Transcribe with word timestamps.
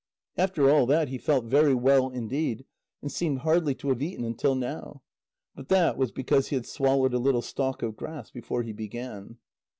After 0.35 0.67
all 0.67 0.87
that 0.87 1.09
he 1.09 1.19
felt 1.19 1.45
very 1.45 1.75
well 1.75 2.09
indeed, 2.09 2.65
and 3.03 3.11
seemed 3.11 3.41
hardly 3.41 3.75
to 3.75 3.89
have 3.89 4.01
eaten 4.01 4.25
until 4.25 4.55
now. 4.55 5.03
But 5.53 5.69
that 5.69 5.95
was 5.95 6.11
because 6.11 6.47
he 6.47 6.55
had 6.55 6.65
swallowed 6.65 7.13
a 7.13 7.19
little 7.19 7.43
stalk 7.43 7.83
of 7.83 7.97
grass 7.97 8.31
before 8.31 8.63
he 8.63 8.73
began. 8.73 9.37